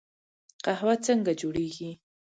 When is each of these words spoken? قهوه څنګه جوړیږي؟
قهوه 0.65 0.95
څنګه 1.05 1.31
جوړیږي؟ 1.41 1.91